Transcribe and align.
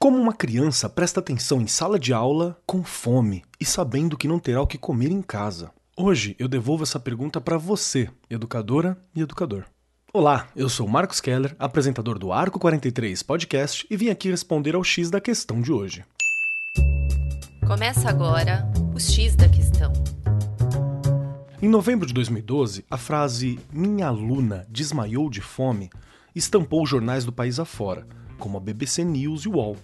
Como 0.00 0.16
uma 0.16 0.32
criança 0.32 0.88
presta 0.88 1.18
atenção 1.18 1.60
em 1.60 1.66
sala 1.66 1.98
de 1.98 2.12
aula 2.12 2.56
com 2.64 2.84
fome 2.84 3.42
e 3.58 3.64
sabendo 3.64 4.16
que 4.16 4.28
não 4.28 4.38
terá 4.38 4.62
o 4.62 4.66
que 4.66 4.78
comer 4.78 5.10
em 5.10 5.20
casa? 5.20 5.72
Hoje 5.96 6.36
eu 6.38 6.46
devolvo 6.46 6.84
essa 6.84 7.00
pergunta 7.00 7.40
para 7.40 7.58
você, 7.58 8.08
educadora 8.30 8.96
e 9.12 9.20
educador. 9.20 9.64
Olá, 10.14 10.46
eu 10.54 10.68
sou 10.68 10.86
Marcos 10.86 11.20
Keller, 11.20 11.56
apresentador 11.58 12.16
do 12.16 12.32
Arco 12.32 12.60
43 12.60 13.24
Podcast 13.24 13.84
e 13.90 13.96
vim 13.96 14.08
aqui 14.08 14.30
responder 14.30 14.76
ao 14.76 14.84
X 14.84 15.10
da 15.10 15.20
questão 15.20 15.60
de 15.60 15.72
hoje. 15.72 16.04
Começa 17.66 18.08
agora 18.08 18.70
o 18.94 19.00
X 19.00 19.34
da 19.34 19.48
questão. 19.48 19.92
Em 21.60 21.68
novembro 21.68 22.06
de 22.06 22.14
2012, 22.14 22.84
a 22.88 22.96
frase 22.96 23.58
Minha 23.72 24.06
aluna 24.06 24.64
desmaiou 24.70 25.28
de 25.28 25.40
fome 25.40 25.90
estampou 26.36 26.84
os 26.84 26.88
jornais 26.88 27.24
do 27.24 27.32
país 27.32 27.58
afora, 27.58 28.06
como 28.38 28.56
a 28.56 28.60
BBC 28.60 29.02
News 29.02 29.42
e 29.42 29.48
o 29.48 29.56
UOL. 29.56 29.76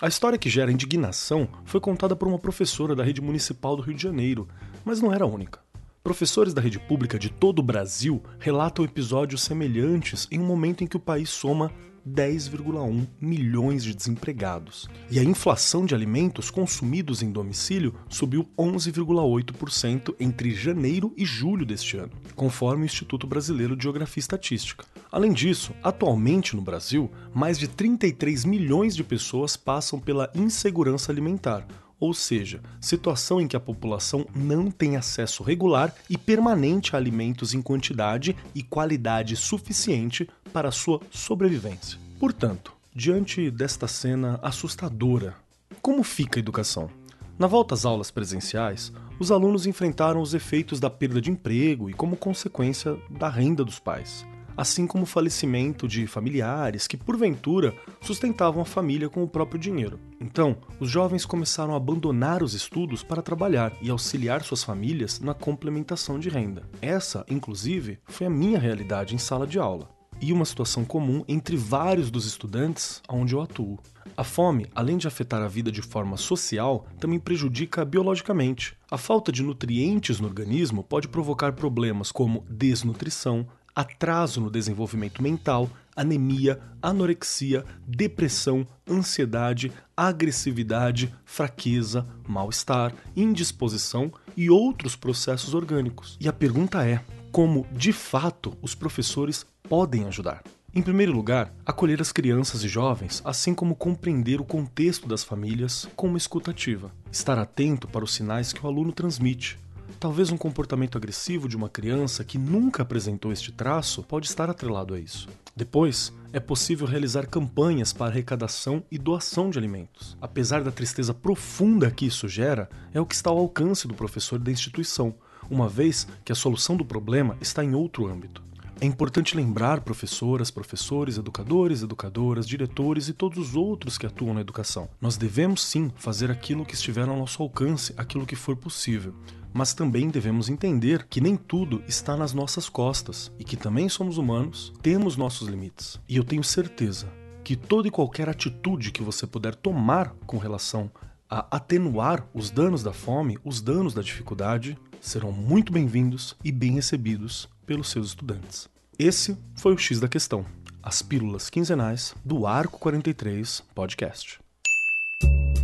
A 0.00 0.06
história 0.06 0.38
que 0.38 0.48
gera 0.48 0.70
indignação 0.70 1.48
foi 1.64 1.80
contada 1.80 2.14
por 2.14 2.28
uma 2.28 2.38
professora 2.38 2.94
da 2.94 3.02
rede 3.02 3.20
municipal 3.20 3.74
do 3.74 3.82
Rio 3.82 3.96
de 3.96 4.02
Janeiro, 4.04 4.46
mas 4.84 5.00
não 5.00 5.12
era 5.12 5.24
a 5.24 5.28
única. 5.28 5.58
Professores 6.04 6.54
da 6.54 6.62
rede 6.62 6.78
pública 6.78 7.18
de 7.18 7.28
todo 7.28 7.58
o 7.58 7.64
Brasil 7.64 8.22
relatam 8.38 8.84
episódios 8.84 9.42
semelhantes 9.42 10.28
em 10.30 10.38
um 10.38 10.46
momento 10.46 10.84
em 10.84 10.86
que 10.86 10.96
o 10.96 11.00
país 11.00 11.28
soma 11.30 11.72
10,1 12.14 13.06
milhões 13.20 13.84
de 13.84 13.94
desempregados. 13.94 14.88
E 15.10 15.18
a 15.18 15.24
inflação 15.24 15.84
de 15.84 15.94
alimentos 15.94 16.50
consumidos 16.50 17.22
em 17.22 17.30
domicílio 17.30 17.94
subiu 18.08 18.48
11,8% 18.58 20.14
entre 20.18 20.54
janeiro 20.54 21.12
e 21.16 21.24
julho 21.24 21.66
deste 21.66 21.96
ano, 21.96 22.12
conforme 22.34 22.84
o 22.84 22.86
Instituto 22.86 23.26
Brasileiro 23.26 23.76
de 23.76 23.82
Geografia 23.82 24.20
e 24.20 24.22
Estatística. 24.22 24.84
Além 25.10 25.32
disso, 25.32 25.72
atualmente 25.82 26.54
no 26.54 26.62
Brasil, 26.62 27.10
mais 27.34 27.58
de 27.58 27.68
33 27.68 28.44
milhões 28.44 28.94
de 28.94 29.04
pessoas 29.04 29.56
passam 29.56 29.98
pela 29.98 30.30
insegurança 30.34 31.10
alimentar, 31.10 31.66
ou 32.00 32.14
seja, 32.14 32.60
situação 32.80 33.40
em 33.40 33.48
que 33.48 33.56
a 33.56 33.60
população 33.60 34.26
não 34.34 34.70
tem 34.70 34.96
acesso 34.96 35.42
regular 35.42 35.94
e 36.08 36.16
permanente 36.16 36.94
a 36.94 36.98
alimentos 36.98 37.54
em 37.54 37.62
quantidade 37.62 38.36
e 38.54 38.62
qualidade 38.62 39.36
suficiente 39.36 40.28
para 40.52 40.70
sua 40.70 41.00
sobrevivência. 41.10 41.98
Portanto, 42.18 42.72
diante 42.94 43.50
desta 43.50 43.86
cena 43.86 44.38
assustadora, 44.42 45.34
como 45.82 46.02
fica 46.02 46.38
a 46.38 46.40
educação? 46.40 46.90
Na 47.38 47.46
volta 47.46 47.74
às 47.74 47.84
aulas 47.84 48.10
presenciais, 48.10 48.92
os 49.18 49.30
alunos 49.30 49.66
enfrentaram 49.66 50.20
os 50.20 50.34
efeitos 50.34 50.80
da 50.80 50.90
perda 50.90 51.20
de 51.20 51.30
emprego 51.30 51.88
e, 51.88 51.92
como 51.92 52.16
consequência, 52.16 52.96
da 53.10 53.28
renda 53.28 53.64
dos 53.64 53.78
pais 53.78 54.26
assim 54.58 54.88
como 54.88 55.04
o 55.04 55.06
falecimento 55.06 55.86
de 55.86 56.04
familiares 56.08 56.88
que, 56.88 56.96
porventura, 56.96 57.72
sustentavam 58.00 58.60
a 58.60 58.64
família 58.64 59.08
com 59.08 59.22
o 59.22 59.28
próprio 59.28 59.60
dinheiro. 59.60 60.00
Então, 60.20 60.56
os 60.80 60.90
jovens 60.90 61.24
começaram 61.24 61.74
a 61.74 61.76
abandonar 61.76 62.42
os 62.42 62.54
estudos 62.54 63.04
para 63.04 63.22
trabalhar 63.22 63.72
e 63.80 63.88
auxiliar 63.88 64.42
suas 64.42 64.64
famílias 64.64 65.20
na 65.20 65.32
complementação 65.32 66.18
de 66.18 66.28
renda. 66.28 66.68
Essa, 66.82 67.24
inclusive, 67.30 68.00
foi 68.06 68.26
a 68.26 68.30
minha 68.30 68.58
realidade 68.58 69.14
em 69.14 69.18
sala 69.18 69.46
de 69.46 69.60
aula 69.60 69.96
e 70.20 70.32
uma 70.32 70.44
situação 70.44 70.84
comum 70.84 71.24
entre 71.28 71.56
vários 71.56 72.10
dos 72.10 72.26
estudantes 72.26 73.00
onde 73.08 73.34
eu 73.34 73.40
atuo. 73.40 73.78
A 74.16 74.24
fome, 74.24 74.66
além 74.74 74.96
de 74.96 75.06
afetar 75.06 75.40
a 75.40 75.46
vida 75.46 75.70
de 75.70 75.80
forma 75.80 76.16
social, 76.16 76.86
também 76.98 77.20
prejudica 77.20 77.84
biologicamente. 77.84 78.76
A 78.90 78.98
falta 78.98 79.30
de 79.30 79.42
nutrientes 79.42 80.18
no 80.18 80.26
organismo 80.26 80.82
pode 80.82 81.06
provocar 81.06 81.52
problemas 81.52 82.10
como 82.10 82.44
desnutrição, 82.50 83.46
atraso 83.78 84.40
no 84.40 84.50
desenvolvimento 84.50 85.22
mental, 85.22 85.70
anemia, 85.94 86.60
anorexia, 86.82 87.64
depressão, 87.86 88.66
ansiedade, 88.90 89.72
agressividade, 89.96 91.14
fraqueza, 91.24 92.04
mal-estar, 92.26 92.92
indisposição 93.16 94.12
e 94.36 94.50
outros 94.50 94.96
processos 94.96 95.54
orgânicos. 95.54 96.16
E 96.20 96.26
a 96.28 96.32
pergunta 96.32 96.84
é: 96.84 97.00
como 97.30 97.64
de 97.70 97.92
fato 97.92 98.58
os 98.60 98.74
professores 98.74 99.46
podem 99.62 100.06
ajudar? 100.06 100.42
Em 100.74 100.82
primeiro 100.82 101.12
lugar, 101.12 101.54
acolher 101.64 102.00
as 102.00 102.10
crianças 102.10 102.64
e 102.64 102.68
jovens, 102.68 103.22
assim 103.24 103.54
como 103.54 103.76
compreender 103.76 104.40
o 104.40 104.44
contexto 104.44 105.06
das 105.06 105.22
famílias 105.22 105.88
com 105.94 106.08
uma 106.08 106.18
escutativa. 106.18 106.92
Estar 107.12 107.38
atento 107.38 107.86
para 107.86 108.04
os 108.04 108.12
sinais 108.12 108.52
que 108.52 108.64
o 108.64 108.68
aluno 108.68 108.92
transmite, 108.92 109.58
Talvez 109.98 110.30
um 110.30 110.36
comportamento 110.36 110.96
agressivo 110.96 111.48
de 111.48 111.56
uma 111.56 111.68
criança 111.68 112.22
que 112.22 112.38
nunca 112.38 112.82
apresentou 112.82 113.32
este 113.32 113.50
traço 113.50 114.02
pode 114.02 114.26
estar 114.26 114.48
atrelado 114.48 114.94
a 114.94 115.00
isso. 115.00 115.28
Depois, 115.56 116.12
é 116.32 116.38
possível 116.38 116.86
realizar 116.86 117.26
campanhas 117.26 117.92
para 117.92 118.06
arrecadação 118.06 118.82
e 118.90 118.96
doação 118.96 119.50
de 119.50 119.58
alimentos. 119.58 120.16
Apesar 120.20 120.62
da 120.62 120.70
tristeza 120.70 121.12
profunda 121.12 121.90
que 121.90 122.06
isso 122.06 122.28
gera, 122.28 122.68
é 122.92 123.00
o 123.00 123.06
que 123.06 123.14
está 123.14 123.30
ao 123.30 123.38
alcance 123.38 123.88
do 123.88 123.94
professor 123.94 124.38
da 124.38 124.52
instituição, 124.52 125.14
uma 125.50 125.68
vez 125.68 126.06
que 126.24 126.30
a 126.30 126.36
solução 126.36 126.76
do 126.76 126.84
problema 126.84 127.36
está 127.40 127.64
em 127.64 127.74
outro 127.74 128.06
âmbito. 128.06 128.47
É 128.80 128.86
importante 128.86 129.36
lembrar 129.36 129.80
professoras, 129.80 130.52
professores, 130.52 131.18
educadores, 131.18 131.82
educadoras, 131.82 132.46
diretores 132.46 133.08
e 133.08 133.12
todos 133.12 133.36
os 133.36 133.56
outros 133.56 133.98
que 133.98 134.06
atuam 134.06 134.34
na 134.34 134.40
educação. 134.40 134.88
Nós 135.00 135.16
devemos 135.16 135.64
sim 135.64 135.90
fazer 135.96 136.30
aquilo 136.30 136.64
que 136.64 136.74
estiver 136.74 137.08
ao 137.08 137.16
nosso 137.16 137.42
alcance, 137.42 137.92
aquilo 137.96 138.24
que 138.24 138.36
for 138.36 138.56
possível. 138.56 139.12
Mas 139.52 139.74
também 139.74 140.10
devemos 140.10 140.48
entender 140.48 141.08
que 141.10 141.20
nem 141.20 141.36
tudo 141.36 141.82
está 141.88 142.16
nas 142.16 142.32
nossas 142.32 142.68
costas 142.68 143.32
e 143.36 143.42
que 143.42 143.56
também 143.56 143.88
somos 143.88 144.16
humanos, 144.16 144.72
temos 144.80 145.16
nossos 145.16 145.48
limites. 145.48 145.98
E 146.08 146.16
eu 146.16 146.22
tenho 146.22 146.44
certeza 146.44 147.12
que 147.42 147.56
toda 147.56 147.88
e 147.88 147.90
qualquer 147.90 148.28
atitude 148.28 148.92
que 148.92 149.02
você 149.02 149.26
puder 149.26 149.56
tomar 149.56 150.14
com 150.24 150.38
relação 150.38 150.88
a 151.28 151.46
atenuar 151.56 152.26
os 152.32 152.50
danos 152.50 152.82
da 152.82 152.92
fome, 152.92 153.38
os 153.44 153.60
danos 153.60 153.92
da 153.92 154.02
dificuldade, 154.02 154.78
serão 155.00 155.30
muito 155.30 155.72
bem-vindos 155.72 156.34
e 156.42 156.50
bem 156.50 156.72
recebidos 156.72 157.48
pelos 157.66 157.90
seus 157.90 158.08
estudantes. 158.08 158.68
Esse 158.98 159.36
foi 159.56 159.74
o 159.74 159.78
X 159.78 160.00
da 160.00 160.08
Questão, 160.08 160.44
as 160.82 161.02
pílulas 161.02 161.50
quinzenais 161.50 162.14
do 162.24 162.46
Arco 162.46 162.78
43 162.78 163.62
Podcast. 163.74 164.40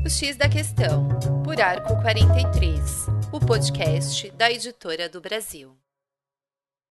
O 0.04 0.10
X 0.10 0.36
da 0.36 0.48
Questão, 0.48 1.08
por 1.42 1.60
Arco 1.60 1.96
43, 2.02 3.06
o 3.32 3.40
podcast 3.40 4.30
da 4.32 4.52
editora 4.52 5.08
do 5.08 5.20
Brasil. 5.20 5.74